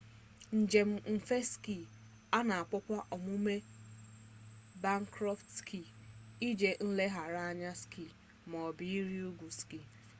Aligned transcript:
njem 0.59 0.89
mfe 1.15 1.37
ski 1.51 1.77
a 2.37 2.39
na-akpọkwa 2.47 2.97
omume 3.15 3.55
a 3.63 3.65
bakkọntrị 4.81 5.45
ski 5.57 5.79
ije 6.47 6.69
nlegharị 6.85 7.39
anya 7.49 7.71
ski 7.81 8.05
maọbụ 8.49 8.83
ịrị 8.97 9.17
ugwu 9.29 9.47
ski 9.59 9.79